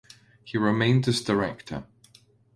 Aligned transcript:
He 0.43 0.57
remained 0.57 1.07
as 1.07 1.21
director. 1.21 1.85